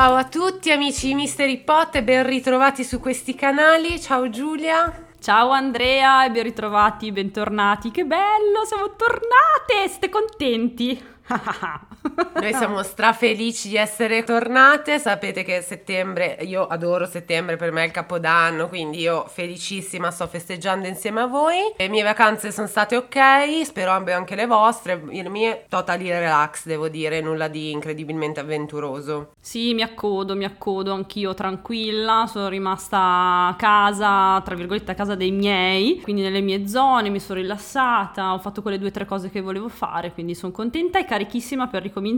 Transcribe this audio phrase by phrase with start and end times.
[0.00, 4.00] Ciao a tutti amici di Mystery Pot e ben ritrovati su questi canali.
[4.00, 5.08] Ciao Giulia.
[5.20, 7.90] Ciao Andrea e ben ritrovati, bentornati.
[7.90, 9.90] Che bello, siamo tornate!
[9.90, 10.98] Siete contenti?
[12.34, 17.86] Noi siamo strafelici di essere tornate, sapete che settembre, io adoro settembre, per me è
[17.86, 21.72] il capodanno, quindi io felicissima sto festeggiando insieme a voi.
[21.76, 26.66] Le mie vacanze sono state ok, spero abbia anche le vostre, le mie totally relax
[26.66, 29.32] devo dire, nulla di incredibilmente avventuroso.
[29.40, 35.14] Sì, mi accodo, mi accodo anch'io tranquilla, sono rimasta a casa, tra virgolette a casa
[35.14, 39.04] dei miei, quindi nelle mie zone, mi sono rilassata, ho fatto quelle due o tre
[39.04, 42.09] cose che volevo fare, quindi sono contenta e carichissima per ricominciare,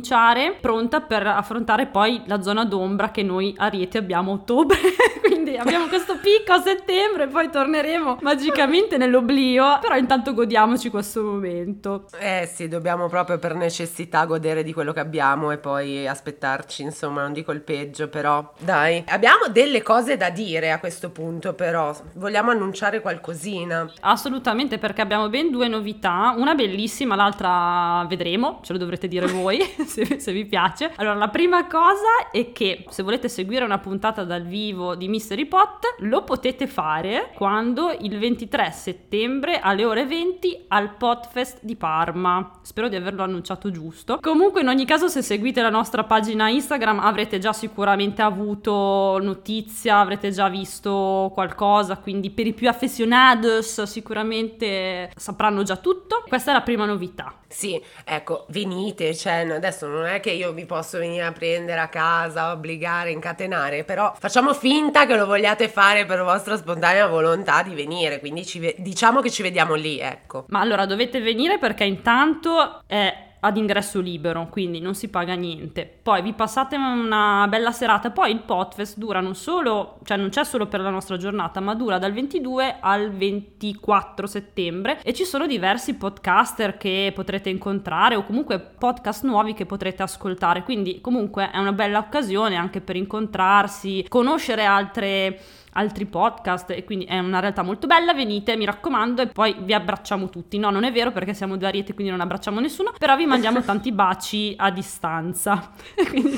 [0.61, 4.79] pronta per affrontare poi la zona d'ombra che noi a Rieti abbiamo a ottobre.
[5.23, 12.07] Quindi abbiamo questo picco a settembre, poi torneremo magicamente nell'oblio, però intanto godiamoci questo momento.
[12.19, 17.23] Eh sì, dobbiamo proprio per necessità godere di quello che abbiamo e poi aspettarci, insomma,
[17.23, 19.05] non dico il peggio, però dai.
[19.09, 23.91] Abbiamo delle cose da dire a questo punto, però vogliamo annunciare qualcosina.
[24.01, 29.61] Assolutamente, perché abbiamo ben due novità, una bellissima, l'altra vedremo, ce lo dovrete dire voi
[29.87, 30.93] se, se, vi piace.
[30.97, 35.47] Allora, la prima cosa è che se volete seguire una puntata dal vivo di Mystery
[35.47, 42.59] Pot, lo potete fare quando il 23 settembre alle ore 20 al Podfest di Parma.
[42.63, 44.19] Spero di averlo annunciato giusto.
[44.21, 49.99] Comunque, in ogni caso, se seguite la nostra pagina Instagram avrete già sicuramente avuto notizia,
[49.99, 56.25] avrete già visto qualcosa, quindi per i più affezionados sicuramente sapranno già tutto.
[56.27, 57.35] Questa è la prima novità.
[57.53, 61.89] Sì, ecco, venite, cioè adesso non è che io vi posso venire a prendere a
[61.89, 67.75] casa, obbligare, incatenare, però facciamo finta che lo vogliate fare per vostra spontanea volontà di
[67.75, 70.47] venire, quindi ve- diciamo che ci vediamo lì, ecco.
[70.49, 75.99] Ma allora dovete venire perché intanto è ad ingresso libero, quindi non si paga niente.
[76.03, 80.45] Poi vi passate una bella serata, poi il Potfest dura non solo, cioè non c'è
[80.45, 85.47] solo per la nostra giornata, ma dura dal 22 al 24 settembre e ci sono
[85.47, 91.59] diversi podcaster che potrete incontrare o comunque podcast nuovi che potrete ascoltare, quindi comunque è
[91.59, 95.41] una bella occasione anche per incontrarsi, conoscere altre
[95.73, 99.73] altri podcast e quindi è una realtà molto bella, venite mi raccomando e poi vi
[99.73, 103.17] abbracciamo tutti, no non è vero perché siamo due ariete quindi non abbracciamo nessuno, però
[103.17, 105.73] vi mandiamo tanti baci a distanza,
[106.09, 106.37] quindi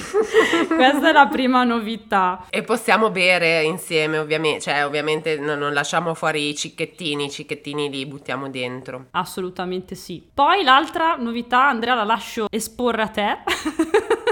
[0.69, 2.47] questa è la prima novità.
[2.50, 7.91] E possiamo bere insieme ovviamente, cioè ovviamente non, non lasciamo fuori i cicchettini, i cicchettini
[7.91, 9.06] li buttiamo dentro.
[9.12, 10.23] Assolutamente sì.
[10.33, 13.39] Poi l'altra novità Andrea la lascio esporre a te.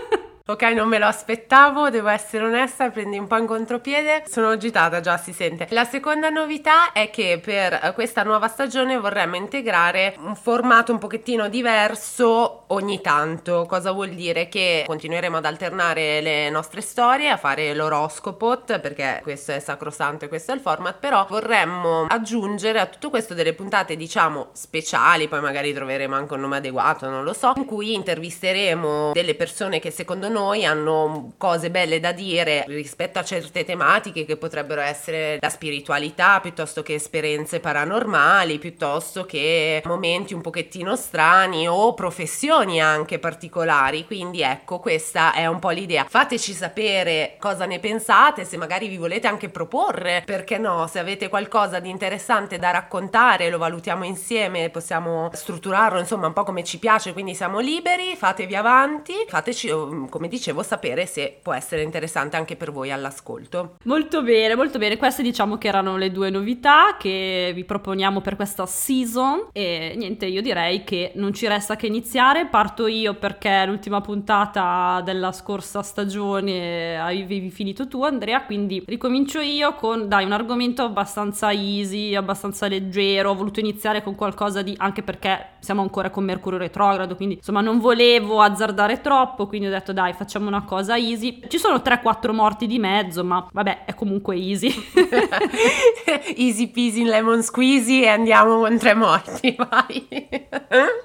[0.45, 4.25] Ok, non me lo aspettavo, devo essere onesta, prendi un po' in contropiede.
[4.27, 5.69] Sono agitata già, si sente.
[5.71, 11.49] La seconda novità è che per questa nuova stagione vorremmo integrare un formato un pochettino
[11.49, 13.67] diverso ogni tanto.
[13.69, 14.49] Cosa vuol dire?
[14.49, 20.29] Che continueremo ad alternare le nostre storie, a fare l'oroscopo, perché questo è sacrosanto e
[20.29, 25.41] questo è il format, però vorremmo aggiungere a tutto questo delle puntate, diciamo, speciali, poi
[25.41, 29.93] magari troveremo anche un nome adeguato, non lo so, in cui intervisteremo delle persone che
[29.93, 35.48] secondo noi hanno cose belle da dire rispetto a certe tematiche che potrebbero essere la
[35.48, 44.06] spiritualità piuttosto che esperienze paranormali, piuttosto che momenti un pochettino strani o professioni anche particolari.
[44.06, 46.06] Quindi ecco, questa è un po' l'idea.
[46.09, 51.28] Fateci sapere cosa ne pensate, se magari vi volete anche proporre, perché no, se avete
[51.28, 56.78] qualcosa di interessante da raccontare, lo valutiamo insieme, possiamo strutturarlo insomma un po' come ci
[56.78, 59.69] piace, quindi siamo liberi, fatevi avanti, fateci
[60.09, 63.78] come come dicevo, sapere se può essere interessante anche per voi all'ascolto.
[63.87, 64.97] Molto bene, molto bene.
[64.97, 70.27] Queste diciamo che erano le due novità che vi proponiamo per questa season e niente,
[70.27, 72.47] io direi che non ci resta che iniziare.
[72.47, 79.75] Parto io perché l'ultima puntata della scorsa stagione avevi finito tu, Andrea, quindi ricomincio io
[79.75, 83.31] con dai un argomento abbastanza easy, abbastanza leggero.
[83.31, 87.61] Ho voluto iniziare con qualcosa di anche perché siamo ancora con Mercurio retrogrado, quindi insomma
[87.61, 91.41] non volevo azzardare troppo, quindi ho detto dai, facciamo una cosa easy.
[91.47, 94.73] Ci sono 3-4 morti di mezzo, ma vabbè, è comunque easy.
[96.37, 100.09] easy peasy lemon squeezy e andiamo con tre morti, vai.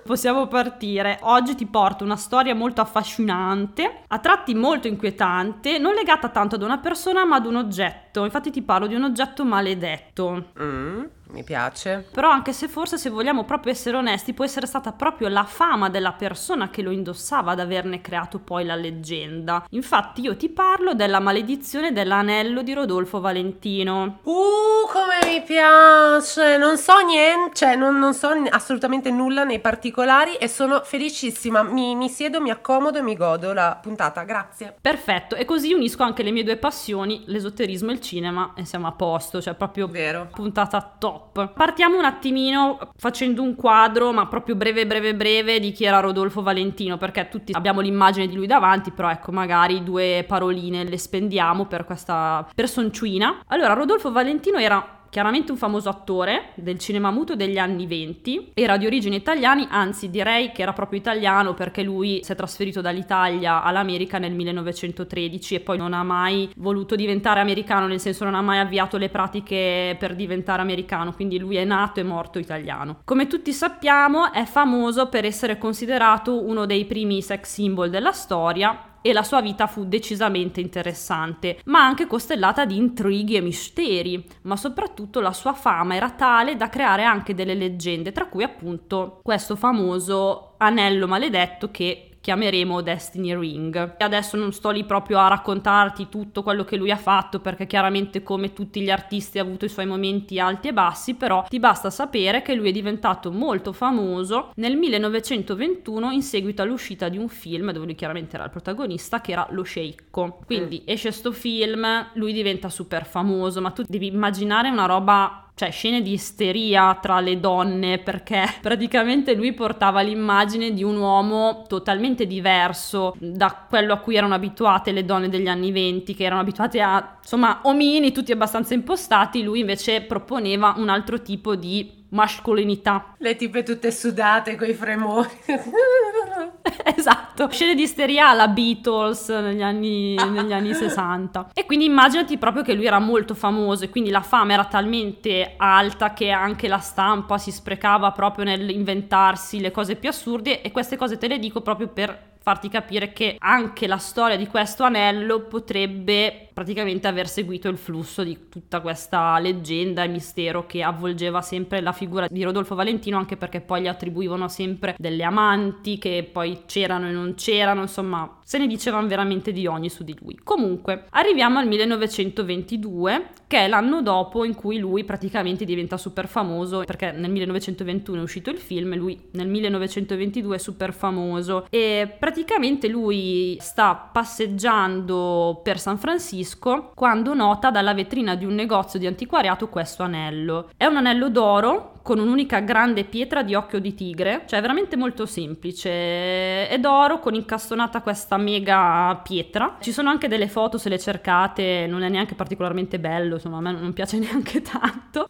[0.05, 1.19] Possiamo partire.
[1.21, 6.63] Oggi ti porto una storia molto affascinante, a tratti molto inquietante, non legata tanto ad
[6.63, 8.23] una persona ma ad un oggetto.
[8.23, 10.51] Infatti ti parlo di un oggetto maledetto.
[10.61, 11.03] Mm.
[11.29, 12.05] Mi piace.
[12.11, 15.89] Però anche se forse se vogliamo proprio essere onesti, può essere stata proprio la fama
[15.89, 19.65] della persona che lo indossava ad averne creato poi la leggenda.
[19.71, 24.19] Infatti io ti parlo della maledizione dell'anello di Rodolfo Valentino.
[24.23, 26.57] Uh, come mi piace!
[26.57, 31.61] Non so niente, cioè non, non so assolutamente nulla nei particolari e sono felicissima.
[31.61, 34.23] Mi, mi siedo, mi accomodo e mi godo la puntata.
[34.23, 34.75] Grazie.
[34.79, 38.87] Perfetto, e così unisco anche le mie due passioni, l'esoterismo e il cinema, e siamo
[38.87, 40.29] a posto, cioè proprio Vero.
[40.33, 41.15] puntata top.
[41.31, 46.41] Partiamo un attimino facendo un quadro, ma proprio breve breve breve, di chi era Rodolfo
[46.41, 51.65] Valentino, perché tutti abbiamo l'immagine di lui davanti, però ecco, magari due paroline le spendiamo
[51.65, 53.41] per questa personcina.
[53.47, 58.77] Allora, Rodolfo Valentino era chiaramente un famoso attore del cinema muto degli anni 20, era
[58.77, 63.63] di origini italiani, anzi direi che era proprio italiano perché lui si è trasferito dall'Italia
[63.63, 68.41] all'America nel 1913 e poi non ha mai voluto diventare americano, nel senso non ha
[68.41, 72.99] mai avviato le pratiche per diventare americano, quindi lui è nato e morto italiano.
[73.03, 78.95] Come tutti sappiamo è famoso per essere considerato uno dei primi sex symbol della storia
[79.01, 84.55] e la sua vita fu decisamente interessante, ma anche costellata di intrighi e misteri, ma
[84.55, 89.55] soprattutto la sua fama era tale da creare anche delle leggende, tra cui appunto questo
[89.55, 93.95] famoso anello maledetto che chiameremo Destiny Ring.
[93.97, 98.21] Adesso non sto lì proprio a raccontarti tutto quello che lui ha fatto perché chiaramente
[98.21, 101.89] come tutti gli artisti ha avuto i suoi momenti alti e bassi, però ti basta
[101.89, 107.71] sapere che lui è diventato molto famoso nel 1921 in seguito all'uscita di un film
[107.71, 110.39] dove lui chiaramente era il protagonista che era Lo Sceicco.
[110.45, 110.83] Quindi mm.
[110.85, 116.03] esce sto film, lui diventa super famoso, ma tu devi immaginare una roba cioè scene
[116.03, 123.15] di isteria tra le donne perché praticamente lui portava l'immagine di un uomo totalmente diverso
[123.17, 127.17] da quello a cui erano abituate le donne degli anni venti che erano abituate a
[127.19, 129.41] insomma omini tutti abbastanza impostati.
[129.41, 133.15] Lui invece proponeva un altro tipo di mascolinità.
[133.17, 135.29] Le tipe tutte sudate coi fremori.
[136.95, 141.49] esatto, scene di isteria alla Beatles negli anni, negli anni 60.
[141.53, 145.53] E quindi immaginati proprio che lui era molto famoso e quindi la fama era talmente
[145.57, 150.95] alta che anche la stampa si sprecava proprio nell'inventarsi le cose più assurde e queste
[150.95, 155.41] cose te le dico proprio per farti capire che anche la storia di questo anello
[155.41, 161.81] potrebbe praticamente aver seguito il flusso di tutta questa leggenda e mistero che avvolgeva sempre
[161.81, 166.61] la figura di Rodolfo Valentino, anche perché poi gli attribuivano sempre delle amanti che poi
[166.65, 170.39] c'erano e non c'erano, insomma, se ne dicevano veramente di ogni su di lui.
[170.41, 176.83] Comunque, arriviamo al 1922, che è l'anno dopo in cui lui praticamente diventa super famoso,
[176.85, 182.35] perché nel 1921 è uscito il film, lui nel 1922 è super famoso e praticamente
[182.37, 189.07] praticamente lui sta passeggiando per San Francisco quando nota dalla vetrina di un negozio di
[189.07, 190.69] antiquariato questo anello.
[190.77, 195.25] È un anello d'oro con un'unica grande pietra di occhio di tigre, cioè veramente molto
[195.25, 196.69] semplice.
[196.69, 199.75] È d'oro con incastonata questa mega pietra.
[199.81, 203.59] Ci sono anche delle foto se le cercate, non è neanche particolarmente bello, insomma a
[203.59, 205.27] me non piace neanche tanto.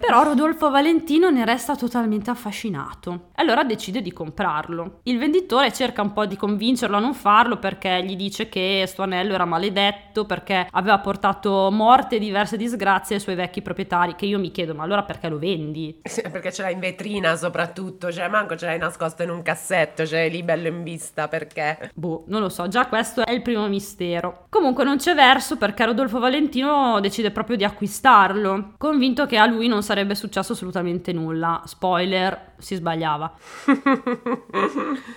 [0.00, 3.28] Però Rodolfo Valentino ne resta totalmente affascinato.
[3.36, 5.02] Allora decide di comprarlo.
[5.04, 9.02] Il venditore cerca un po' di convincerlo a non farlo perché gli dice che sto
[9.02, 14.26] anello era maledetto, perché aveva portato morte e diverse disgrazie ai suoi vecchi proprietari, che
[14.26, 16.00] io mi chiedo ma allora perché lo vendi?
[16.30, 20.28] perché ce l'hai in vetrina soprattutto, cioè manco ce l'hai nascosto in un cassetto, cioè
[20.28, 21.90] lì bello in vista perché...
[21.94, 24.46] Boh, non lo so, già questo è il primo mistero.
[24.48, 29.68] Comunque non c'è verso perché Rodolfo Valentino decide proprio di acquistarlo, convinto che a lui
[29.68, 31.62] non sarebbe successo assolutamente nulla.
[31.64, 33.32] Spoiler, si sbagliava.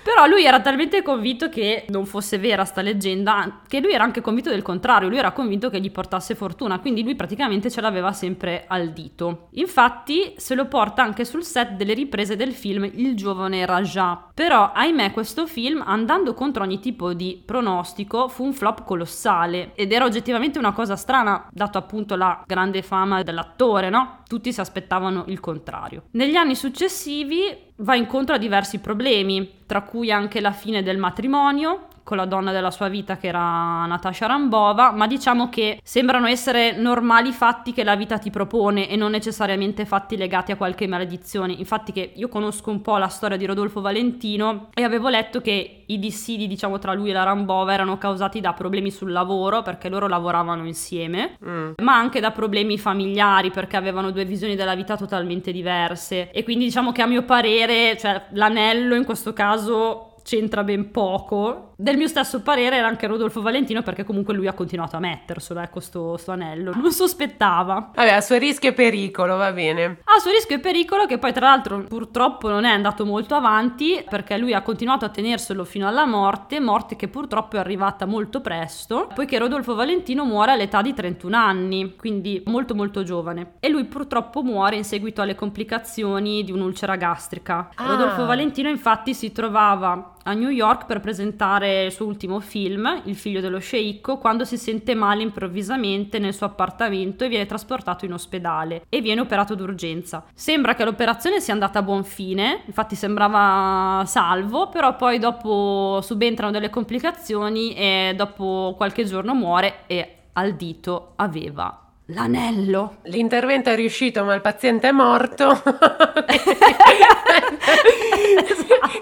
[0.04, 4.22] Però lui era talmente convinto che non fosse vera sta leggenda, che lui era anche
[4.22, 8.12] convinto del contrario, lui era convinto che gli portasse fortuna, quindi lui praticamente ce l'aveva
[8.14, 9.48] sempre al dito.
[9.52, 14.30] Infatti se lo porta anche sul set delle riprese del film Il giovane Raja.
[14.34, 19.92] Però ahimè questo film, andando contro ogni tipo di pronostico, fu un flop colossale ed
[19.92, 24.24] era oggettivamente una cosa strana, dato appunto la grande fama dell'attore, no?
[24.28, 26.04] Tutti si aspettavano il contrario.
[26.12, 27.29] Negli anni successivi
[27.78, 32.52] va incontro a diversi problemi, tra cui anche la fine del matrimonio, con la donna
[32.52, 37.84] della sua vita che era Natasha Rambova, ma diciamo che sembrano essere normali fatti che
[37.84, 41.54] la vita ti propone e non necessariamente fatti legati a qualche maledizione.
[41.54, 45.84] Infatti che io conosco un po' la storia di Rodolfo Valentino e avevo letto che
[45.86, 49.88] i dissidi, diciamo, tra lui e la Rambova erano causati da problemi sul lavoro, perché
[49.88, 51.74] loro lavoravano insieme, mm.
[51.84, 56.32] ma anche da problemi familiari, perché avevano due visioni della vita totalmente diverse.
[56.32, 61.74] E quindi diciamo che a mio parere, cioè l'anello in questo caso c'entra ben poco.
[61.76, 65.60] Del mio stesso parere era anche Rodolfo Valentino perché comunque lui ha continuato a metterselo,
[65.62, 66.74] ecco, sto, sto anello.
[66.76, 67.92] Non sospettava.
[67.96, 70.00] Vabbè, a suo rischio e pericolo, va bene.
[70.04, 74.04] A suo rischio e pericolo che poi tra l'altro purtroppo non è andato molto avanti
[74.08, 78.42] perché lui ha continuato a tenerselo fino alla morte, morte che purtroppo è arrivata molto
[78.42, 83.54] presto, poiché Rodolfo Valentino muore all'età di 31 anni, quindi molto molto giovane.
[83.60, 87.70] E lui purtroppo muore in seguito alle complicazioni di un'ulcera gastrica.
[87.76, 87.88] Ah.
[87.88, 93.16] Rodolfo Valentino infatti si trovava a New York per presentare il suo ultimo film, Il
[93.16, 98.14] figlio dello sceicco, quando si sente male improvvisamente nel suo appartamento e viene trasportato in
[98.14, 100.26] ospedale e viene operato d'urgenza.
[100.34, 106.52] Sembra che l'operazione sia andata a buon fine, infatti sembrava salvo, però poi dopo subentrano
[106.52, 112.98] delle complicazioni e dopo qualche giorno muore e al dito aveva l'anello.
[113.04, 115.62] L'intervento è riuscito, ma il paziente è morto.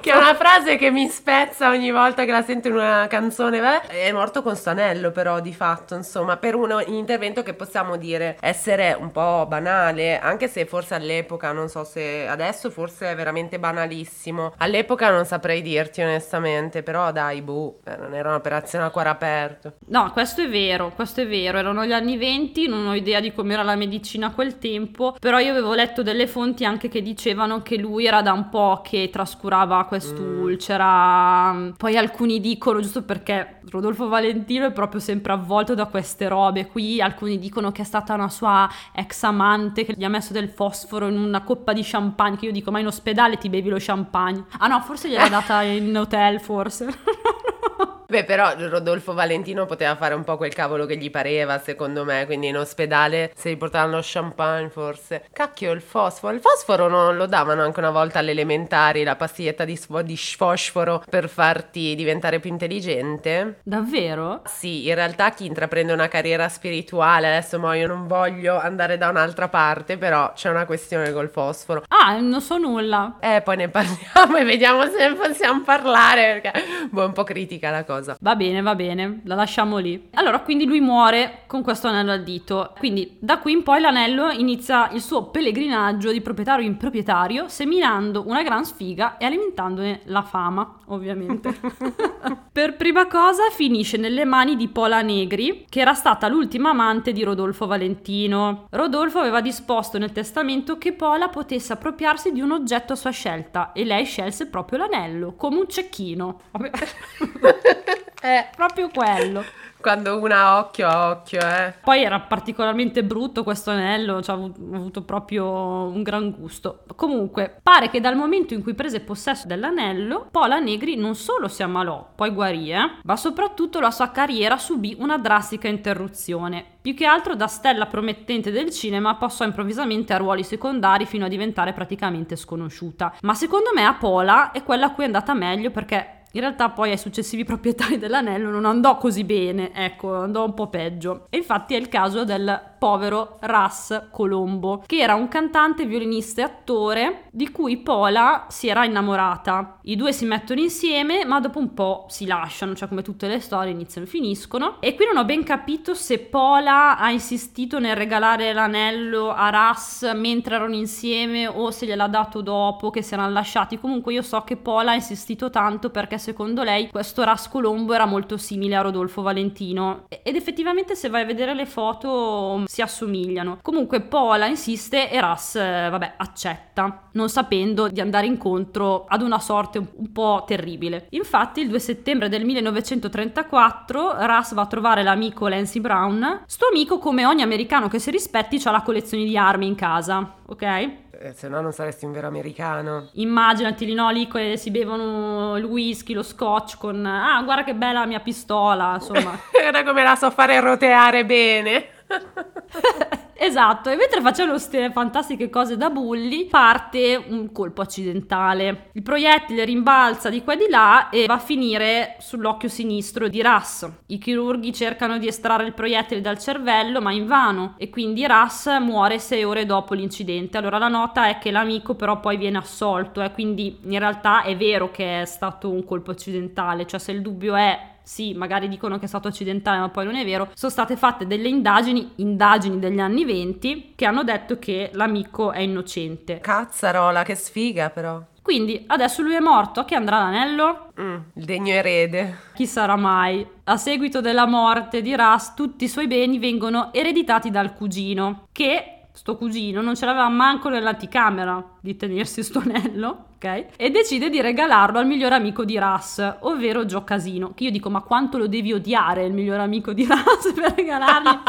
[0.02, 3.60] che è una frase che mi spezza ogni volta che la sento in una canzone.
[3.60, 8.38] Beh, è morto con stanello, però, di fatto, insomma, per un intervento che possiamo dire
[8.40, 13.60] essere un po' banale, anche se forse all'epoca, non so se adesso forse è veramente
[13.60, 14.54] banalissimo.
[14.58, 19.74] All'epoca non saprei dirti onestamente, però dai, boh, eh, non era un'operazione a cuore aperto.
[19.88, 21.58] No, questo è vero, questo è vero.
[21.58, 25.40] Erano gli anni 20, non ho idea di com'era la medicina a quel tempo, però
[25.40, 29.10] io avevo letto delle fonti anche che dicevano che lui era da un po' che
[29.12, 31.72] trascurava quest'ulcera.
[31.78, 37.02] Poi alcuni dicono, giusto perché Rodolfo Valentino è proprio sempre avvolto da queste robe qui,
[37.02, 41.08] alcuni dicono che è stata una sua ex amante che gli ha messo del fosforo
[41.08, 44.46] in una coppa di champagne, che io dico ma in ospedale ti bevi lo champagne.
[44.60, 46.88] Ah no, forse gliel'ha data in hotel, forse.
[48.10, 52.26] Beh, però Rodolfo Valentino poteva fare un po' quel cavolo che gli pareva, secondo me,
[52.26, 55.26] quindi in ospedale se gli portavano lo champagne forse.
[55.34, 56.34] Cacchio, il fosforo.
[56.34, 60.16] Il fosforo non lo davano anche una volta alle elementari, la pastiglietta di, sfo- di
[60.16, 63.60] fosforo per farti diventare più intelligente?
[63.64, 64.42] Davvero?
[64.46, 69.10] Sì, in realtà chi intraprende una carriera spirituale, adesso mo io non voglio andare da
[69.10, 71.84] un'altra parte, però c'è una questione col fosforo.
[71.90, 73.18] Ah, non so nulla.
[73.20, 77.26] Eh, poi ne parliamo e vediamo se ne possiamo parlare, perché boh, è un po'
[77.26, 77.96] critica la cosa.
[78.20, 80.10] Va bene, va bene, la lasciamo lì.
[80.14, 82.74] Allora, quindi lui muore con questo anello al dito.
[82.78, 88.24] Quindi da qui in poi l'anello inizia il suo pellegrinaggio di proprietario in proprietario, seminando
[88.28, 91.56] una gran sfiga e alimentandone la fama, ovviamente.
[92.52, 97.24] per prima cosa finisce nelle mani di Pola Negri, che era stata l'ultima amante di
[97.24, 98.68] Rodolfo Valentino.
[98.72, 103.72] Rodolfo aveva disposto nel testamento che Pola potesse appropriarsi di un oggetto a sua scelta
[103.74, 106.42] e lei scelse proprio l'anello, come un cecchino.
[108.20, 109.44] È proprio quello.
[109.80, 111.74] Quando una ha occhio a occhio, eh.
[111.84, 116.84] Poi era particolarmente brutto questo anello, cioè, ho avuto proprio un gran gusto.
[116.96, 121.62] Comunque, pare che dal momento in cui prese possesso dell'anello, Pola Negri non solo si
[121.62, 126.66] ammalò, poi guarì, eh, ma soprattutto la sua carriera subì una drastica interruzione.
[126.82, 131.30] Più che altro da stella promettente del cinema passò improvvisamente a ruoli secondari fino a
[131.30, 133.14] diventare praticamente sconosciuta.
[133.22, 136.70] Ma secondo me a Pola è quella a cui è andata meglio perché in realtà
[136.70, 141.28] poi ai successivi proprietari dell'anello non andò così bene, ecco, andò un po' peggio.
[141.30, 146.44] E infatti è il caso del povero Ras Colombo, che era un cantante, violinista e
[146.46, 149.78] attore di cui Pola si era innamorata.
[149.84, 153.40] I due si mettono insieme, ma dopo un po' si lasciano, cioè come tutte le
[153.40, 154.78] storie iniziano e finiscono.
[154.80, 160.12] E qui non ho ben capito se Pola ha insistito nel regalare l'anello a Ras
[160.16, 163.78] mentre erano insieme o se gliel'ha dato dopo che si erano lasciati.
[163.78, 168.08] Comunque io so che Pola ha insistito tanto perché secondo lei questo Ras Colombo era
[168.08, 173.60] molto simile a Rodolfo Valentino ed effettivamente se vai a vedere le foto si assomigliano.
[173.62, 179.40] Comunque Pola insiste e Ras, eh, vabbè, accetta, non sapendo di andare incontro ad una
[179.40, 181.08] sorte un, po' terribile.
[181.12, 186.44] Infatti il 2 settembre del 1934 Ras va a trovare l'amico Lancy Brown.
[186.46, 190.36] Sto amico, come ogni americano che si rispetti, ha la collezione di armi in casa,
[190.46, 191.06] ok?
[191.20, 193.10] Eh, se no non saresti un vero americano.
[193.14, 197.04] Immaginati lì, no, lì si bevono il whisky, lo scotch con...
[197.06, 199.38] Ah, guarda che bella la mia pistola, insomma.
[199.52, 201.88] Guarda come la so fare roteare bene.
[203.34, 208.90] esatto, e mentre facevano queste fantastiche cose da bulli, parte un colpo accidentale.
[208.94, 213.42] Il proiettile rimbalza di qua e di là e va a finire sull'occhio sinistro di
[213.42, 213.90] Russ.
[214.08, 219.20] I chirurghi cercano di estrarre il proiettile dal cervello, ma invano, e quindi Russ muore
[219.20, 220.58] sei ore dopo l'incidente.
[220.58, 224.56] Allora la nota è che l'amico però poi viene assolto, eh, quindi in realtà è
[224.56, 229.00] vero che è stato un colpo accidentale, cioè se il dubbio è sì, magari dicono
[229.00, 230.50] che è stato accidentale, ma poi non è vero.
[230.54, 235.60] Sono state fatte delle indagini, indagini degli anni 20, che hanno detto che l'amico è
[235.60, 236.40] innocente.
[236.40, 238.24] Cazzarola, che sfiga però.
[238.42, 240.94] Quindi adesso lui è morto, a chi andrà l'anello?
[241.02, 242.38] Mm, il degno erede.
[242.54, 243.46] Chi sarà mai?
[243.66, 249.08] A seguito della morte di Ras, tutti i suoi beni vengono ereditati dal cugino, che
[249.12, 253.66] sto cugino non ce l'aveva manco nell'anticamera di tenersi sto anello, ok?
[253.78, 257.54] E decide di regalarlo al miglior amico di Ras, ovvero Gio Casino.
[257.54, 261.40] Che io dico, ma quanto lo devi odiare il miglior amico di Ras per regalargli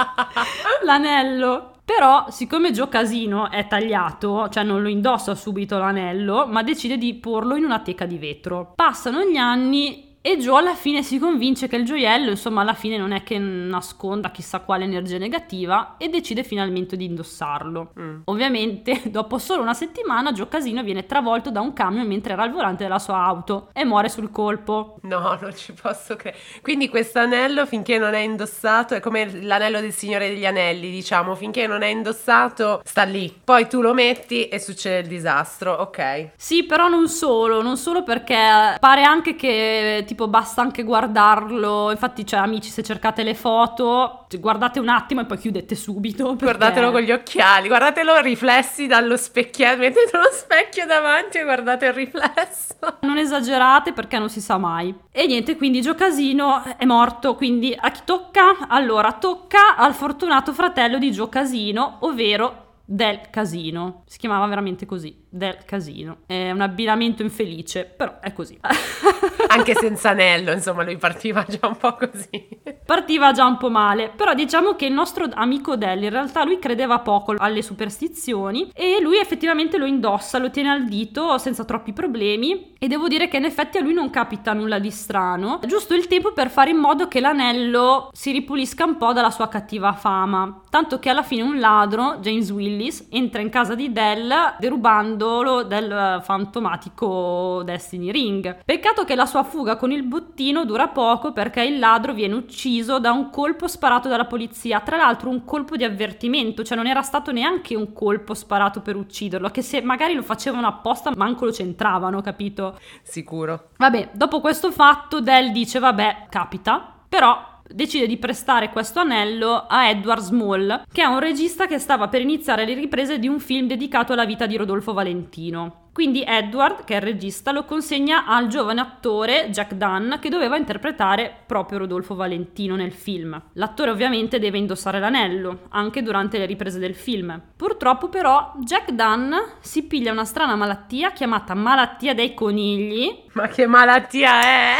[0.84, 1.72] l'anello?
[1.84, 7.14] Però, siccome Gio Casino è tagliato, cioè non lo indossa subito l'anello, ma decide di
[7.14, 8.72] porlo in una teca di vetro.
[8.74, 12.96] Passano gli anni e Joe alla fine si convince che il gioiello, insomma, alla fine
[12.96, 17.92] non è che nasconda chissà quale energia negativa e decide finalmente di indossarlo.
[17.98, 18.20] Mm.
[18.24, 22.50] Ovviamente, dopo solo una settimana, Joe Casino viene travolto da un camion mentre era al
[22.50, 24.96] volante della sua auto e muore sul colpo.
[25.02, 26.42] No, non ci posso credere.
[26.62, 31.34] Quindi questo anello, finché non è indossato, è come l'anello del Signore degli Anelli, diciamo,
[31.36, 33.34] finché non è indossato, sta lì.
[33.44, 36.30] Poi tu lo metti e succede il disastro, ok?
[36.36, 41.90] Sì, però non solo, non solo perché pare anche che tipo basta anche guardarlo.
[41.92, 46.30] Infatti, cioè, amici, se cercate le foto, guardate un attimo e poi chiudete subito.
[46.30, 46.44] Perché...
[46.44, 49.76] Guardatelo con gli occhiali, guardatelo riflessi dallo specchio.
[49.76, 52.74] Mettete uno specchio davanti e guardate il riflesso.
[53.02, 54.92] Non esagerate perché non si sa mai.
[55.12, 57.34] E niente, quindi Gio Casino è morto.
[57.34, 58.66] Quindi a chi tocca?
[58.68, 64.04] Allora, tocca al fortunato fratello di Gio Casino, ovvero del casino.
[64.06, 66.20] Si chiamava veramente così, del casino.
[66.24, 68.58] È un abbinamento infelice, però è così.
[69.48, 72.48] Anche senza anello, insomma, lui partiva già un po' così.
[72.84, 76.58] Partiva già un po' male, però diciamo che il nostro amico Del in realtà lui
[76.58, 81.92] credeva poco alle superstizioni e lui effettivamente lo indossa, lo tiene al dito senza troppi
[81.92, 85.94] problemi e devo dire che in effetti a lui non capita nulla di strano, giusto
[85.94, 89.92] il tempo per fare in modo che l'anello si ripulisca un po' dalla sua cattiva
[89.92, 95.64] fama, tanto che alla fine un ladro, James Willis, entra in casa di Dell derubandolo
[95.64, 98.60] del fantomatico Destiny Ring.
[98.64, 102.98] Peccato che la sua fuga con il bottino dura poco perché il ladro viene ucciso
[102.98, 107.02] da un colpo sparato dalla polizia, tra l'altro un colpo di avvertimento, cioè non era
[107.02, 111.52] stato neanche un colpo sparato per ucciderlo, che se magari lo facevano apposta manco lo
[111.52, 112.78] centravano, capito?
[113.02, 113.70] Sicuro.
[113.76, 119.88] Vabbè, dopo questo fatto Dell dice vabbè, capita, però decide di prestare questo anello a
[119.88, 123.66] Edward Small, che è un regista che stava per iniziare le riprese di un film
[123.66, 125.86] dedicato alla vita di Rodolfo Valentino.
[125.98, 130.56] Quindi Edward, che è il regista, lo consegna al giovane attore Jack Dunn che doveva
[130.56, 133.42] interpretare proprio Rodolfo Valentino nel film.
[133.54, 137.42] L'attore ovviamente deve indossare l'anello, anche durante le riprese del film.
[137.56, 143.24] Purtroppo però Jack Dunn si piglia una strana malattia chiamata malattia dei conigli.
[143.32, 144.74] Ma che malattia è?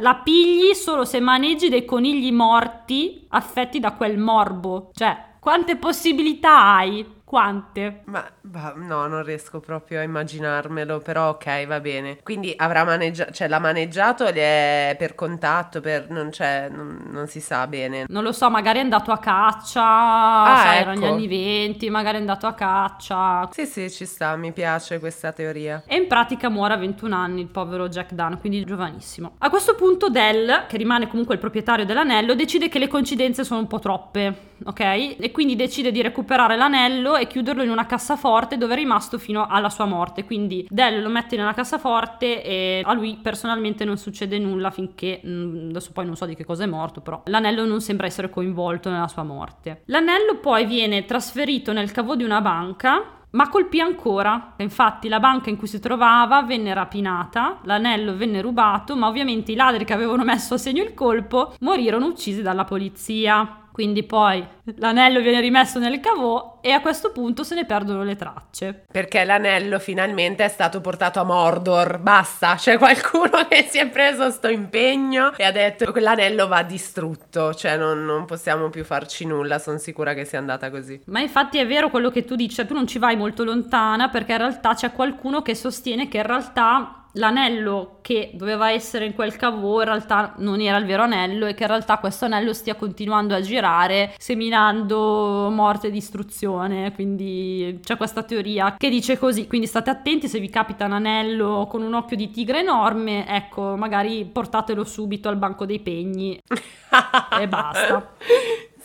[0.00, 4.90] La pigli solo se maneggi dei conigli morti affetti da quel morbo.
[4.92, 7.04] Cioè, quante possibilità hai?
[7.28, 8.00] Quante?
[8.06, 12.20] Ma, ma, no, non riesco proprio a immaginarmelo, però ok, va bene.
[12.22, 17.42] Quindi avrà maneggiato, cioè l'ha maneggiato è per contatto, per, non, c'è, non, non, si
[17.42, 18.06] sa bene.
[18.08, 20.90] Non lo so, magari è andato a caccia, ah, sai, ecco.
[20.90, 23.46] erano gli anni venti, magari è andato a caccia.
[23.52, 25.82] Sì, sì, ci sta, mi piace questa teoria.
[25.86, 29.34] E in pratica muore a 21 anni il povero Jack Dunn, quindi giovanissimo.
[29.36, 33.60] A questo punto Dell, che rimane comunque il proprietario dell'anello, decide che le coincidenze sono
[33.60, 35.16] un po' troppe ok?
[35.18, 39.46] E quindi decide di recuperare l'anello e chiuderlo in una cassaforte dove è rimasto fino
[39.46, 40.24] alla sua morte.
[40.24, 45.70] Quindi Dell lo mette nella cassaforte e a lui personalmente non succede nulla finché mm,
[45.70, 48.90] adesso poi non so di che cosa è morto, però l'anello non sembra essere coinvolto
[48.90, 49.82] nella sua morte.
[49.86, 54.54] L'anello poi viene trasferito nel cavo di una banca ma colpì ancora.
[54.58, 59.56] Infatti la banca in cui si trovava venne rapinata, l'anello venne rubato, ma ovviamente i
[59.56, 63.64] ladri che avevano messo a segno il colpo morirono uccisi dalla polizia.
[63.78, 64.44] Quindi poi
[64.78, 68.82] l'anello viene rimesso nel cavò e a questo punto se ne perdono le tracce.
[68.90, 72.00] Perché l'anello finalmente è stato portato a Mordor.
[72.00, 76.64] Basta, c'è qualcuno che si è preso sto impegno e ha detto che l'anello va
[76.64, 81.00] distrutto, cioè non, non possiamo più farci nulla, sono sicura che sia andata così.
[81.04, 84.32] Ma infatti è vero quello che tu dici, tu non ci vai molto lontana perché
[84.32, 89.36] in realtà c'è qualcuno che sostiene che in realtà l'anello che doveva essere in quel
[89.36, 92.74] cavò in realtà non era il vero anello e che in realtà questo anello stia
[92.74, 96.92] continuando a girare seminando morte e distruzione.
[96.92, 99.46] Quindi c'è questa teoria che dice così.
[99.46, 103.76] Quindi state attenti se vi capita un anello con un occhio di tigre enorme ecco
[103.76, 106.40] magari portatelo subito al banco dei pegni.
[107.38, 108.14] E basta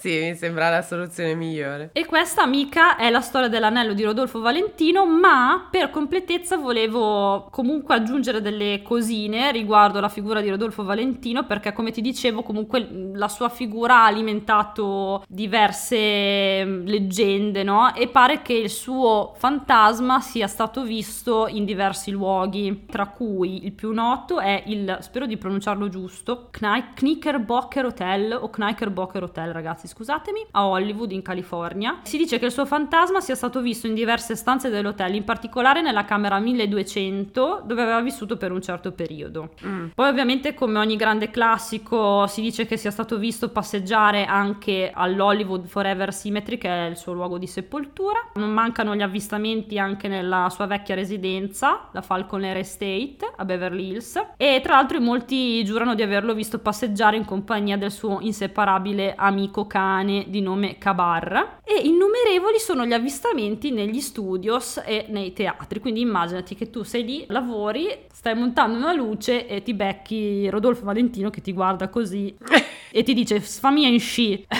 [0.03, 1.91] sì, mi sembra la soluzione migliore.
[1.93, 7.95] E questa amica è la storia dell'anello di Rodolfo Valentino, ma per completezza volevo comunque
[7.95, 13.29] aggiungere delle cosine riguardo la figura di Rodolfo Valentino, perché come ti dicevo comunque la
[13.29, 17.95] sua figura ha alimentato diverse mm, leggende, no?
[17.95, 23.71] E pare che il suo fantasma sia stato visto in diversi luoghi, tra cui il
[23.71, 30.47] più noto è il, spero di pronunciarlo giusto, Knickerbocker Hotel o Knickerbocker Hotel, ragazzi, scusatemi,
[30.51, 31.99] a Hollywood in California.
[32.01, 35.81] Si dice che il suo fantasma sia stato visto in diverse stanze dell'hotel, in particolare
[35.81, 39.51] nella camera 1200, dove aveva vissuto per un certo periodo.
[39.65, 39.89] Mm.
[39.93, 45.67] Poi ovviamente come ogni grande classico si dice che sia stato visto passeggiare anche all'Hollywood
[45.67, 48.31] Forever Symmetry, che è il suo luogo di sepoltura.
[48.35, 53.89] Non mancano gli avvistamenti anche nella sua vecchia residenza, la Falcon Air Estate a Beverly
[53.89, 54.19] Hills.
[54.37, 59.67] E tra l'altro molti giurano di averlo visto passeggiare in compagnia del suo inseparabile amico
[59.67, 59.81] cane
[60.27, 61.59] di nome Kabar.
[61.63, 65.79] E innumerevoli sono gli avvistamenti negli studios e nei teatri.
[65.79, 70.85] Quindi immaginati che tu sei lì, lavori, stai montando una luce e ti becchi Rodolfo
[70.85, 72.35] Valentino che ti guarda così
[72.91, 74.45] e ti dice sfamia in sci.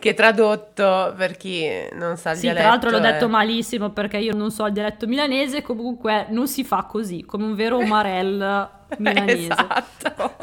[0.00, 2.62] che tradotto per chi non sa il sì, dialetto.
[2.62, 3.12] Tra l'altro l'ho è...
[3.12, 7.44] detto malissimo perché io non so il dialetto milanese, comunque non si fa così, come
[7.44, 9.52] un vero Marel milanese.
[9.52, 10.34] esatto.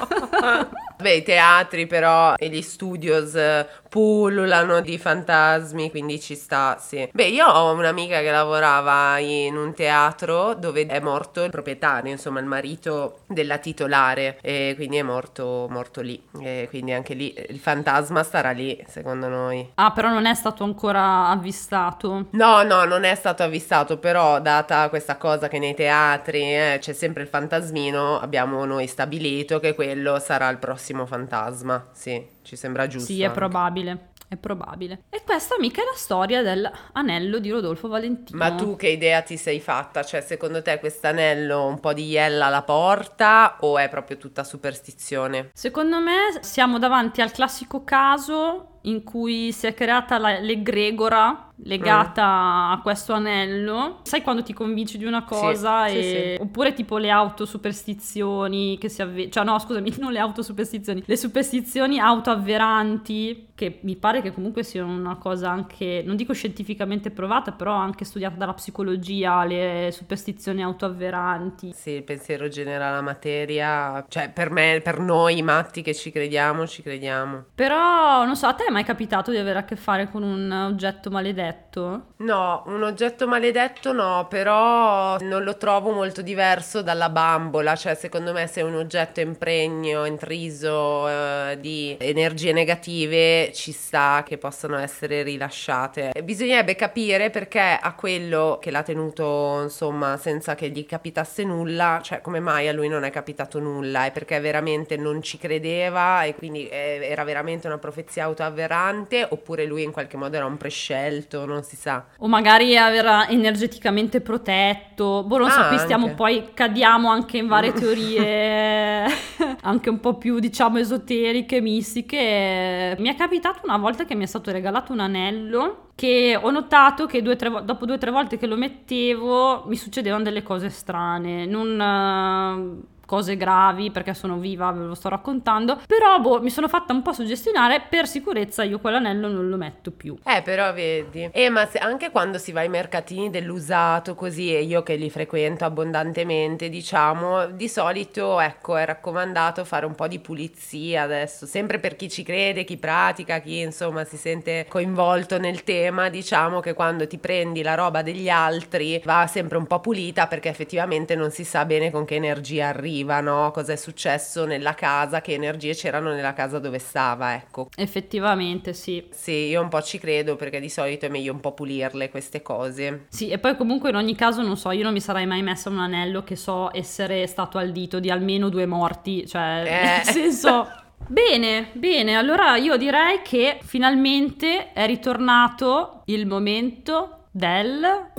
[0.99, 7.07] Beh, i teatri però e gli studios eh, pullulano di fantasmi, quindi ci sta, sì.
[7.13, 12.39] Beh, io ho un'amica che lavorava in un teatro dove è morto il proprietario, insomma,
[12.39, 16.19] il marito della titolare, e quindi è morto, morto lì.
[16.41, 19.69] E quindi anche lì il fantasma starà lì, secondo noi.
[19.75, 22.25] Ah, però non è stato ancora avvistato?
[22.31, 26.93] No, no, non è stato avvistato, però data questa cosa che nei teatri eh, c'è
[26.93, 31.89] sempre il fantasmino, abbiamo noi stabilito che quello sarà il prossimo fantasma.
[31.91, 33.11] Sì, ci sembra giusto.
[33.11, 33.37] Sì, è anche.
[33.37, 34.09] probabile.
[34.29, 35.03] È probabile.
[35.09, 38.37] E questa mica è la storia dell'anello di Rodolfo Valentino.
[38.37, 40.03] Ma tu che idea ti sei fatta?
[40.03, 45.51] Cioè, secondo te quest'anello un po' di iella la porta o è proprio tutta superstizione?
[45.53, 52.23] Secondo me siamo davanti al classico caso in cui si è creata la, l'egregora legata
[52.23, 52.71] mm.
[52.71, 53.99] a questo anello.
[54.03, 55.87] Sai quando ti convinci di una cosa?
[55.87, 56.01] Sì, e...
[56.01, 56.41] sì, sì.
[56.41, 59.29] Oppure tipo le autosuperstizioni che si avve...
[59.29, 64.91] Cioè no, scusami, non le autosuperstizioni, le superstizioni autoavveranti che mi pare che comunque siano
[64.91, 71.71] una cosa anche, non dico scientificamente provata, però anche studiata dalla psicologia, le superstizioni autoavveranti.
[71.73, 76.67] Sì, il pensiero genera la materia, cioè per me, per noi matti che ci crediamo,
[76.67, 77.45] ci crediamo.
[77.55, 80.51] Però, non so, a te è mai capitato di avere a che fare con un
[80.51, 82.13] oggetto maledetto?
[82.17, 88.33] No, un oggetto maledetto no, però non lo trovo molto diverso dalla bambola, cioè secondo
[88.33, 94.77] me se un oggetto è impregno, intriso eh, di energie negative ci sta che possano
[94.77, 96.11] essere rilasciate.
[96.23, 102.19] Bisognerebbe capire perché a quello che l'ha tenuto insomma senza che gli capitasse nulla, cioè
[102.19, 106.35] come mai a lui non è capitato nulla, è perché veramente non ci credeva e
[106.35, 108.27] quindi eh, era veramente una profezia
[108.57, 112.05] autoavverante oppure lui in qualche modo era un prescelto, non si sa.
[112.19, 116.15] O magari era energeticamente protetto, boh non so, Ah, qui stiamo anche.
[116.15, 119.05] poi, cadiamo anche in varie teorie,
[119.61, 122.95] anche un po' più diciamo esoteriche, mistiche.
[122.99, 127.05] Mi è capitato una volta che mi è stato regalato un anello che ho notato
[127.05, 130.69] che due, tre dopo due o tre volte che lo mettevo mi succedevano delle cose
[130.69, 132.85] strane, non...
[133.07, 137.01] cose gravi perché sono viva, ve lo sto raccontando, però boh, mi sono fatta un
[137.01, 140.15] po' suggestionare, per sicurezza io quell'anello non lo metto più.
[140.23, 141.29] Eh, però vedi.
[141.31, 145.09] Eh, ma se- anche quando si va ai mercatini dell'usato così, e io che li
[145.09, 151.79] frequento abbondantemente, diciamo, di solito, ecco, è raccomandato fare un po' di pulizia adesso, sempre
[151.79, 156.73] per chi ci crede, chi pratica, chi insomma si sente coinvolto nel tema, diciamo che
[156.73, 161.31] quando ti prendi la roba degli altri va sempre un po' pulita perché effettivamente non
[161.31, 163.51] si sa bene con che energia arriva, no?
[163.51, 167.69] Cosa è successo nella casa, che energie c'erano nella casa dove stava, ecco.
[167.75, 169.05] Effettivamente sì.
[169.11, 172.41] Sì, io un po' ci credo perché di solito è meglio un po' pulirle queste
[172.41, 173.05] cose.
[173.09, 175.69] Sì, e poi comunque in ogni caso non so, io non mi sarei mai messa
[175.69, 179.95] un anello che so essere stato al dito di almeno due morti, cioè Eh.
[180.03, 180.85] nel senso...
[181.09, 188.11] Bene, bene, allora io direi che finalmente è ritornato il momento del...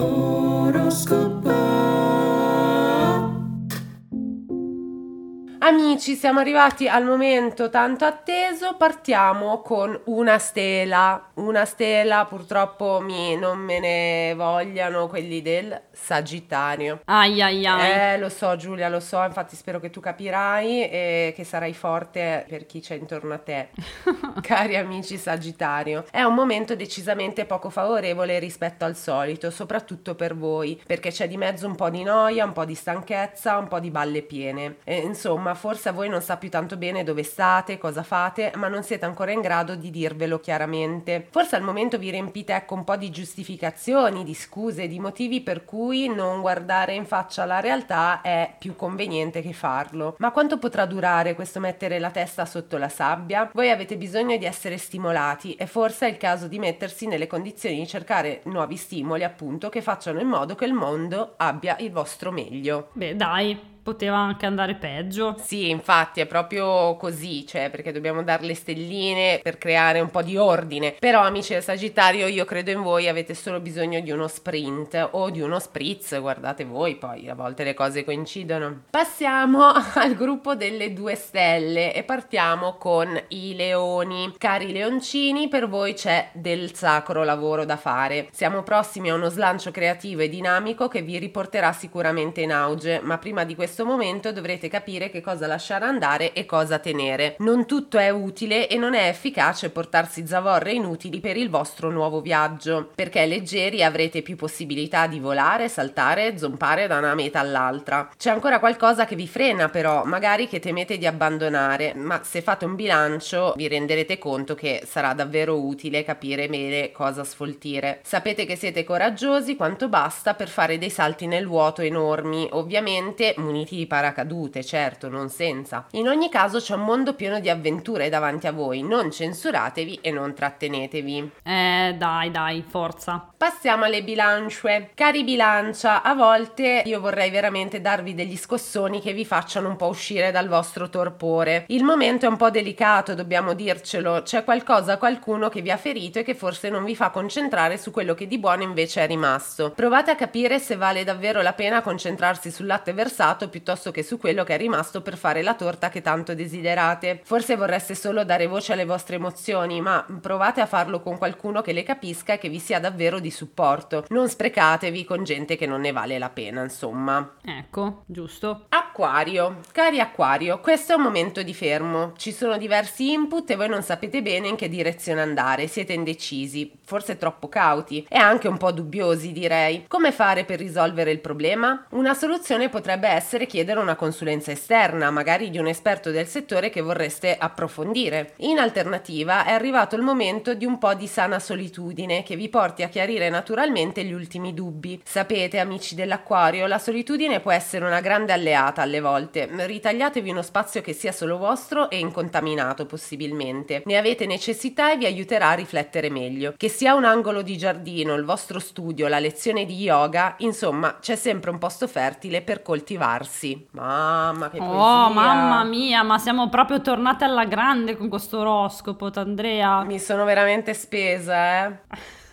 [5.60, 11.30] Amici, siamo arrivati al momento tanto atteso, partiamo con una stela.
[11.34, 17.00] Una stela, purtroppo mi, non me ne vogliano quelli del Sagittario.
[17.06, 17.90] Ai ai ai.
[17.90, 22.46] Eh, lo so Giulia, lo so, infatti spero che tu capirai e che sarai forte
[22.48, 23.70] per chi c'è intorno a te.
[24.40, 30.80] Cari amici Sagittario, è un momento decisamente poco favorevole rispetto al solito, soprattutto per voi,
[30.86, 33.90] perché c'è di mezzo un po' di noia, un po' di stanchezza, un po' di
[33.90, 34.76] balle piene.
[34.84, 38.68] E, insomma, forse a voi non sa più tanto bene dove state, cosa fate, ma
[38.68, 41.26] non siete ancora in grado di dirvelo chiaramente.
[41.30, 45.64] Forse al momento vi riempite ecco un po' di giustificazioni, di scuse, di motivi per
[45.64, 50.16] cui non guardare in faccia la realtà è più conveniente che farlo.
[50.18, 53.50] Ma quanto potrà durare questo mettere la testa sotto la sabbia?
[53.52, 57.76] Voi avete bisogno di essere stimolati e forse è il caso di mettersi nelle condizioni
[57.76, 62.30] di cercare nuovi stimoli, appunto, che facciano in modo che il mondo abbia il vostro
[62.30, 62.88] meglio.
[62.92, 65.34] Beh, dai, poteva anche andare peggio.
[65.42, 70.20] Sì, infatti è proprio così, cioè perché dobbiamo dare le stelline per creare un po'
[70.20, 70.94] di ordine.
[70.98, 75.30] Però amici del Sagittario, io credo in voi, avete solo bisogno di uno sprint o
[75.30, 78.82] di uno spritz, guardate voi, poi a volte le cose coincidono.
[78.90, 84.34] Passiamo al gruppo delle due stelle e partiamo con i leoni.
[84.36, 88.28] Cari leoncini, per voi c'è del sacro lavoro da fare.
[88.32, 93.16] Siamo prossimi a uno slancio creativo e dinamico che vi riporterà sicuramente in auge, ma
[93.16, 97.36] prima di questo questo momento dovrete capire che cosa lasciare andare e cosa tenere.
[97.38, 102.20] Non tutto è utile e non è efficace portarsi zavorre inutili per il vostro nuovo
[102.20, 108.10] viaggio, perché leggeri avrete più possibilità di volare, saltare, zompare da una meta all'altra.
[108.16, 112.64] C'è ancora qualcosa che vi frena però, magari che temete di abbandonare, ma se fate
[112.64, 118.00] un bilancio vi renderete conto che sarà davvero utile capire bene cosa sfoltire.
[118.02, 123.66] Sapete che siete coraggiosi quanto basta per fare dei salti nel vuoto enormi, ovviamente muniti
[123.76, 125.86] di paracadute, certo, non senza.
[125.92, 130.10] In ogni caso c'è un mondo pieno di avventure davanti a voi, non censuratevi e
[130.10, 131.30] non trattenetevi.
[131.42, 133.30] Eh, dai, dai, forza.
[133.36, 134.90] Passiamo alle bilance.
[134.94, 139.86] Cari bilancia, a volte io vorrei veramente darvi degli scossoni che vi facciano un po'
[139.86, 141.64] uscire dal vostro torpore.
[141.68, 144.22] Il momento è un po' delicato, dobbiamo dircelo.
[144.22, 147.90] C'è qualcosa, qualcuno che vi ha ferito e che forse non vi fa concentrare su
[147.90, 149.72] quello che di buono invece è rimasto.
[149.72, 153.57] Provate a capire se vale davvero la pena concentrarsi sul latte versato piuttosto
[153.92, 157.20] che su quello che è rimasto per fare la torta che tanto desiderate.
[157.24, 161.72] Forse vorreste solo dare voce alle vostre emozioni, ma provate a farlo con qualcuno che
[161.72, 164.04] le capisca e che vi sia davvero di supporto.
[164.08, 167.36] Non sprecatevi con gente che non ne vale la pena, insomma.
[167.44, 168.66] Ecco, giusto.
[168.98, 169.60] Acquario.
[169.70, 172.14] Cari Acquario, questo è un momento di fermo.
[172.16, 176.72] Ci sono diversi input e voi non sapete bene in che direzione andare, siete indecisi,
[176.84, 179.84] forse troppo cauti e anche un po' dubbiosi, direi.
[179.86, 181.86] Come fare per risolvere il problema?
[181.90, 186.80] Una soluzione potrebbe essere chiedere una consulenza esterna, magari di un esperto del settore che
[186.80, 188.32] vorreste approfondire.
[188.38, 192.82] In alternativa è arrivato il momento di un po' di sana solitudine che vi porti
[192.82, 195.00] a chiarire naturalmente gli ultimi dubbi.
[195.04, 199.48] Sapete, amici dell'acquario, la solitudine può essere una grande alleata alle volte.
[199.50, 203.82] Ritagliatevi uno spazio che sia solo vostro e incontaminato possibilmente.
[203.84, 206.54] Ne avete necessità e vi aiuterà a riflettere meglio.
[206.56, 211.14] Che sia un angolo di giardino, il vostro studio, la lezione di yoga, insomma, c'è
[211.14, 213.68] sempre un posto fertile per coltivarsi.
[213.72, 214.82] Mamma che oh, poesia.
[214.82, 219.84] Oh, mamma mia, ma siamo proprio tornate alla grande con questo oroscopo, Andrea.
[219.84, 221.76] Mi sono veramente spesa, eh.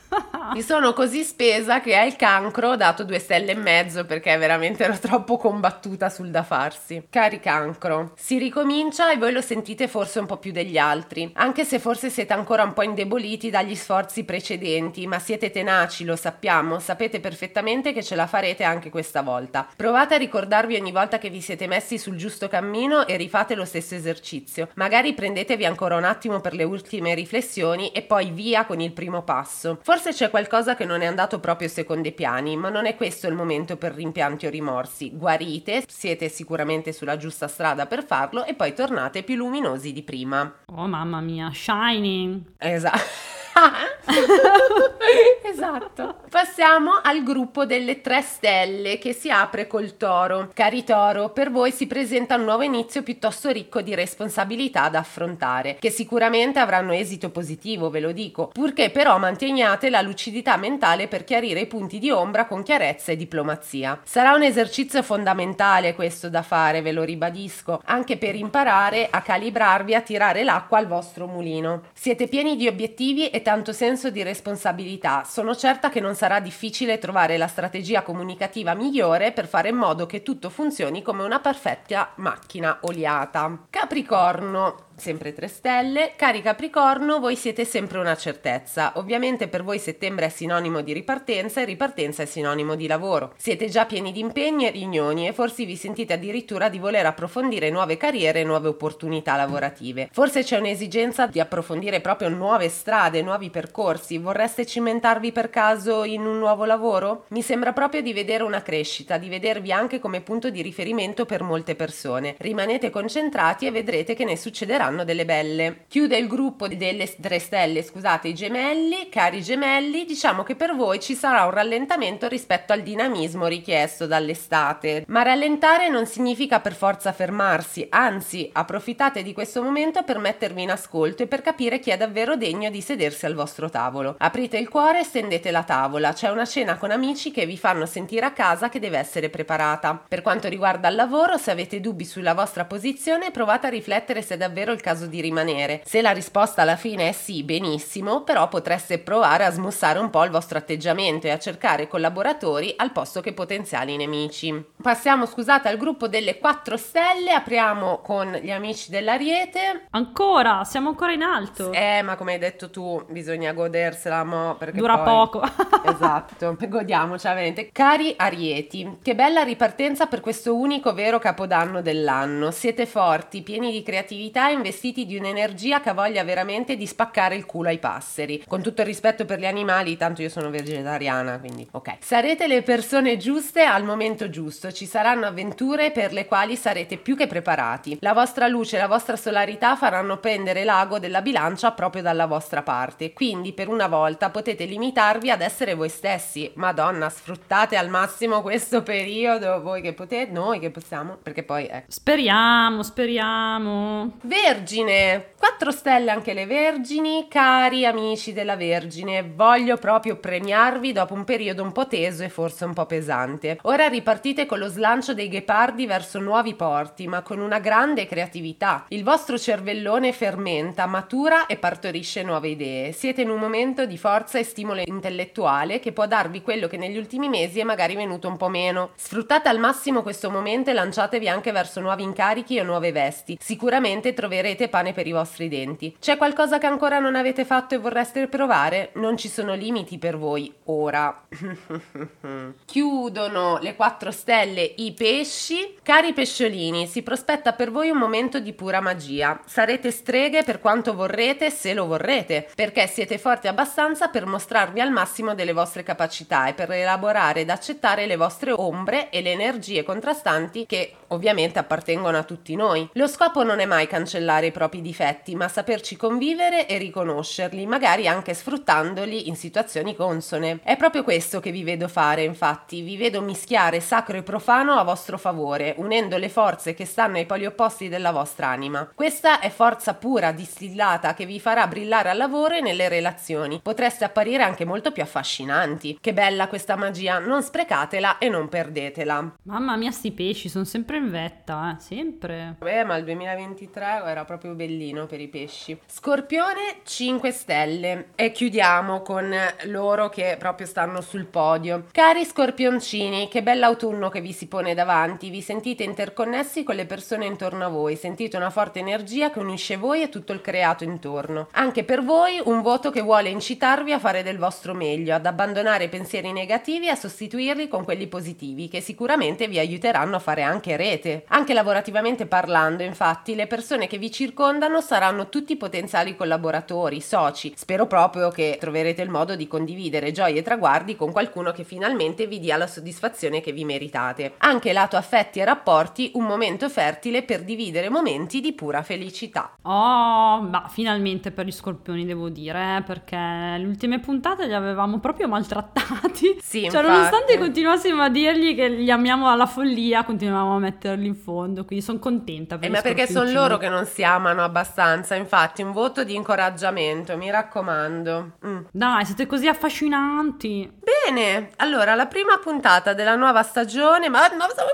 [0.54, 4.84] Mi sono così spesa che al cancro ho dato due stelle e mezzo perché veramente
[4.86, 7.08] ero troppo combattuta sul da farsi.
[7.10, 11.66] Cari cancro, si ricomincia e voi lo sentite forse un po' più degli altri, anche
[11.66, 16.80] se forse siete ancora un po' indeboliti dagli sforzi precedenti, ma siete tenaci, lo sappiamo,
[16.80, 19.68] sapete perfettamente che ce la farete anche questa volta.
[19.76, 23.66] Provate a ricordarvi ogni volta che vi siete messi sul giusto cammino e rifate lo
[23.66, 24.70] stesso esercizio.
[24.76, 29.24] Magari prendetevi ancora un attimo per le ultime riflessioni e poi via con il primo
[29.24, 29.80] passo.
[29.82, 32.98] Forse Forse c'è qualcosa che non è andato proprio secondo i piani, ma non è
[32.98, 35.16] questo il momento per rimpianti o rimorsi.
[35.16, 40.54] Guarite, siete sicuramente sulla giusta strada per farlo e poi tornate più luminosi di prima.
[40.66, 42.42] Oh mamma mia, shining!
[42.58, 43.00] Esatto.
[45.44, 46.16] esatto.
[46.30, 50.50] Passiamo al gruppo delle tre stelle che si apre col toro.
[50.54, 55.78] Cari toro, per voi si presenta un nuovo inizio piuttosto ricco di responsabilità da affrontare,
[55.80, 61.24] che sicuramente avranno esito positivo, ve lo dico, purché però manteniate la lucidità mentale per
[61.24, 64.02] chiarire i punti di ombra con chiarezza e diplomazia.
[64.04, 69.96] Sarà un esercizio fondamentale questo da fare, ve lo ribadisco, anche per imparare a calibrarvi
[69.96, 71.84] a tirare l'acqua al vostro mulino.
[71.94, 75.24] Siete pieni di obiettivi e tanto senso di responsabilità.
[75.24, 80.08] Sono certa che non sarà difficile trovare la strategia comunicativa migliore per fare in modo
[80.08, 83.68] che tutto funzioni come una perfetta macchina oliata.
[83.70, 86.14] Capricorno, sempre 3 stelle.
[86.16, 88.94] Cari Capricorno, voi siete sempre una certezza.
[88.96, 93.34] Ovviamente per voi settembre è sinonimo di ripartenza e ripartenza è sinonimo di lavoro.
[93.38, 97.70] Siete già pieni di impegni e riunioni e forse vi sentite addirittura di voler approfondire
[97.70, 100.10] nuove carriere e nuove opportunità lavorative.
[100.12, 104.18] Forse c'è un'esigenza di approfondire proprio nuove strade, nuovi percorsi.
[104.18, 107.26] Vorreste cimentarvi per caso in un nuovo lavoro?
[107.30, 111.44] Mi sembra proprio di vedere una crescita, di vedervi anche come punto di riferimento per
[111.44, 112.36] molte persone.
[112.38, 115.86] Rimanete concentrati e vedrete che ne succederà saranno delle belle.
[115.88, 121.00] Chiude il gruppo delle tre stelle, scusate, i gemelli, cari gemelli, diciamo che per voi
[121.00, 125.06] ci sarà un rallentamento rispetto al dinamismo richiesto dall'estate.
[125.08, 130.72] Ma rallentare non significa per forza fermarsi, anzi, approfittate di questo momento per mettervi in
[130.72, 134.16] ascolto e per capire chi è davvero degno di sedersi al vostro tavolo.
[134.20, 137.86] Aprite il cuore e stendete la tavola, c'è una cena con amici che vi fanno
[137.86, 140.04] sentire a casa che deve essere preparata.
[140.08, 144.38] Per quanto riguarda il lavoro, se avete dubbi sulla vostra posizione, provate a riflettere se
[144.38, 145.82] davvero il caso di rimanere.
[145.86, 150.24] Se la risposta alla fine è sì, benissimo, però potreste provare a smussare un po'
[150.24, 154.64] il vostro atteggiamento e a cercare collaboratori al posto che potenziali nemici.
[154.82, 159.88] Passiamo, scusate, al gruppo delle 4 stelle, apriamo con gli amici dell'Ariete.
[159.92, 161.72] Ancora, siamo ancora in alto.
[161.72, 165.06] Eh, ma come hai detto tu, bisogna godersela, mo, perché Dura poi...
[165.06, 165.42] poco.
[165.86, 167.70] esatto, godiamoci veramente.
[167.72, 172.52] Cari Arieti, che bella ripartenza per questo unico vero capodanno dell'anno.
[172.52, 177.36] Siete forti, pieni di creatività e investiti di un'energia che ha voglia veramente di spaccare
[177.36, 178.44] il culo ai passeri.
[178.48, 181.98] Con tutto il rispetto per gli animali, tanto io sono vegetariana, quindi ok.
[182.00, 187.16] Sarete le persone giuste al momento giusto, ci saranno avventure per le quali sarete più
[187.16, 187.98] che preparati.
[188.02, 192.64] La vostra luce e la vostra solarità faranno pendere l'ago della bilancia proprio dalla vostra
[192.64, 196.52] parte, quindi per una volta potete limitarvi ad essere voi stessi.
[196.56, 201.92] Madonna, sfruttate al massimo questo periodo, voi che potete, noi che possiamo, perché poi ecco.
[201.92, 204.18] Speriamo, speriamo.
[204.22, 211.14] Vero Vergine, 4 stelle anche le Vergini, cari amici della Vergine, voglio proprio premiarvi dopo
[211.14, 213.60] un periodo un po' teso e forse un po' pesante.
[213.64, 218.86] Ora ripartite con lo slancio dei ghepardi verso nuovi porti, ma con una grande creatività.
[218.88, 222.94] Il vostro cervellone fermenta, matura e partorisce nuove idee.
[222.94, 226.98] Siete in un momento di forza e stimolo intellettuale che può darvi quello che negli
[226.98, 228.92] ultimi mesi è magari venuto un po' meno.
[228.96, 233.38] Sfruttate al massimo questo momento e lanciatevi anche verso nuovi incarichi o nuove vesti.
[233.42, 235.96] Sicuramente troverete troverete pane per i vostri denti.
[236.00, 238.92] C'è qualcosa che ancora non avete fatto e vorreste provare?
[238.96, 241.24] Non ci sono limiti per voi ora.
[242.66, 245.78] Chiudono le quattro stelle i pesci.
[245.82, 249.42] Cari pesciolini, si prospetta per voi un momento di pura magia.
[249.46, 254.92] Sarete streghe per quanto vorrete, se lo vorrete, perché siete forti abbastanza per mostrarvi al
[254.92, 259.84] massimo delle vostre capacità e per elaborare ed accettare le vostre ombre e le energie
[259.84, 262.88] contrastanti che ovviamente appartengono a tutti noi.
[262.94, 267.66] Lo scopo non è mai cancellare cancellare i propri difetti, ma saperci convivere e riconoscerli,
[267.66, 270.60] magari anche sfruttandoli in situazioni consone.
[270.64, 274.84] È proprio questo che vi vedo fare, infatti, vi vedo mischiare sacro e profano a
[274.84, 278.90] vostro favore, unendo le forze che stanno ai poli opposti della vostra anima.
[278.94, 283.60] Questa è forza pura, distillata, che vi farà brillare al lavoro e nelle relazioni.
[283.62, 285.98] Potreste apparire anche molto più affascinanti.
[286.02, 289.36] Che bella questa magia, non sprecatela e non perdetela.
[289.44, 292.56] Mamma mia, sti pesci sono sempre in vetta, eh, sempre.
[292.60, 295.78] Beh, ma il 2023 era proprio bellino per i pesci.
[295.88, 299.34] Scorpione 5 stelle e chiudiamo con
[299.66, 301.86] loro che proprio stanno sul podio.
[301.92, 307.26] Cari scorpioncini, che bell'autunno che vi si pone davanti, vi sentite interconnessi con le persone
[307.26, 311.48] intorno a voi, sentite una forte energia che unisce voi e tutto il creato intorno.
[311.52, 315.88] Anche per voi un voto che vuole incitarvi a fare del vostro meglio, ad abbandonare
[315.88, 320.76] pensieri negativi e a sostituirli con quelli positivi che sicuramente vi aiuteranno a fare anche
[320.76, 321.24] rete.
[321.28, 327.52] Anche lavorativamente parlando, infatti, le persone che vi circondano saranno tutti potenziali collaboratori, soci.
[327.54, 332.26] Spero proprio che troverete il modo di condividere gioie e traguardi con qualcuno che finalmente
[332.26, 334.36] vi dia la soddisfazione che vi meritate.
[334.38, 339.58] Anche lato affetti e rapporti, un momento fertile per dividere momenti di pura felicità.
[339.64, 345.00] Oh, ma finalmente per gli scorpioni devo dire, eh, perché le ultime puntate li avevamo
[345.00, 346.38] proprio maltrattati.
[346.46, 346.88] Sì, cioè, infatti.
[346.88, 351.84] nonostante continuassimo a dirgli che li amiamo alla follia, continuavamo a metterli in fondo, quindi
[351.84, 355.72] sono contenta per Eh, ma perché sono loro che non si amano abbastanza, infatti un
[355.72, 358.32] voto di incoraggiamento, mi raccomando.
[358.46, 358.64] Mm.
[358.70, 360.70] Dai, siete così affascinanti.
[360.84, 364.68] Bene, allora la prima puntata della nuova stagione, ma no, sono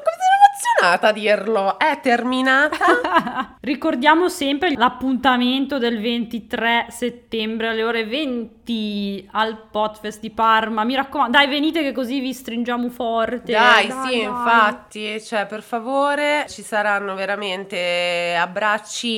[0.62, 3.58] emozionata a dirlo, è terminata.
[3.62, 10.84] Ricordiamo sempre l'appuntamento del 23 settembre alle ore 20 al Potfest di Parma.
[10.84, 13.52] Mi raccomando, dai, venite che così vi stringiamo forte.
[13.52, 14.22] Dai, dai sì, dai.
[14.22, 19.11] infatti, cioè, per favore, ci saranno veramente abbraccini,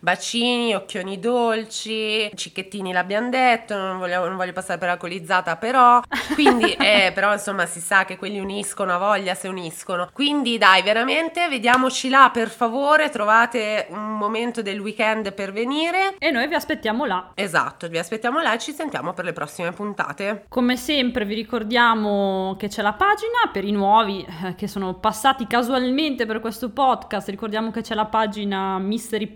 [0.00, 6.00] bacini, occhioni dolci, cicchettini l'abbiamo detto, non voglio, non voglio passare per alcolizzata, però,
[6.34, 10.08] quindi, eh, però insomma si sa che quelli uniscono, a voglia se uniscono.
[10.12, 16.14] Quindi dai, veramente, vediamoci là, per favore, trovate un momento del weekend per venire.
[16.18, 17.30] E noi vi aspettiamo là.
[17.34, 20.44] Esatto, vi aspettiamo là e ci sentiamo per le prossime puntate.
[20.48, 25.46] Come sempre vi ricordiamo che c'è la pagina per i nuovi eh, che sono passati
[25.46, 28.78] casualmente per questo podcast, ricordiamo che c'è la pagina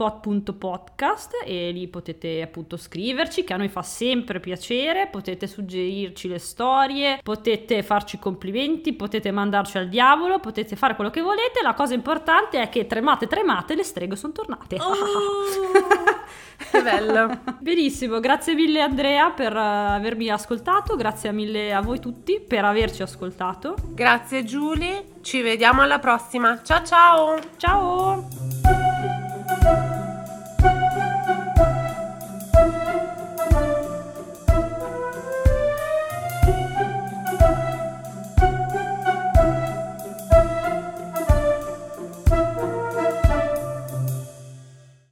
[0.03, 6.38] mysterypod.podcast e lì potete appunto scriverci che a noi fa sempre piacere, potete suggerirci le
[6.38, 11.94] storie, potete farci complimenti, potete mandarci al diavolo, potete fare quello che volete, la cosa
[11.94, 14.78] importante è che tremate tremate le streghe sono tornate.
[16.70, 17.38] che bello.
[17.61, 23.03] Benissimo, grazie mille Andrea per eh, avermi ascoltato, grazie mille a voi tutti per averci
[23.03, 23.76] ascoltato.
[23.88, 26.61] Grazie Giulia, ci vediamo alla prossima.
[26.62, 27.38] Ciao ciao!
[27.57, 29.21] Ciao!
[29.62, 30.01] thank you